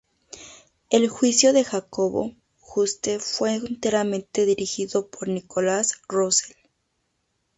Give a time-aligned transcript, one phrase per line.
[0.89, 6.57] El juicio de Jacobo Juste fue enteramente dirigido por Nicolás Rosell.